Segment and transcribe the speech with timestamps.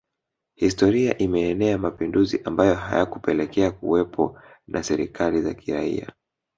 [0.55, 6.13] Historia imeenea mapinduzi ambayo hayakupelekea kuwepo na serikali za kiraia